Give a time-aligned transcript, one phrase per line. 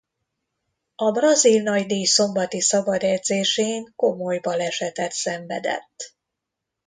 [0.95, 6.15] A brazil nagydíj szombati szabadedzésén komoly balesetet szenvedett.